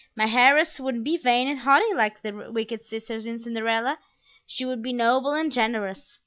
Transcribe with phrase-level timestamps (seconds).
[0.15, 3.99] My heiress wouldn't be vain and haughty like the wicked sisters in Cinderella;
[4.47, 6.19] she would be noble and generous.